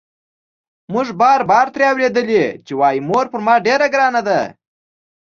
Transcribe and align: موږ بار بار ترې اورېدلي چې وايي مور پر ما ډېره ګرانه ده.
موږ 0.91 1.07
بار 1.21 1.41
بار 1.49 1.67
ترې 1.73 1.85
اورېدلي 1.91 2.43
چې 2.65 2.73
وايي 2.79 2.99
مور 3.09 3.25
پر 3.31 3.39
ما 3.45 3.55
ډېره 3.67 3.87
ګرانه 3.93 4.21
ده. 4.27 4.39